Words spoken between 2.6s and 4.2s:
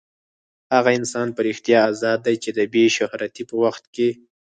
بې شهرتۍ په وخت کې.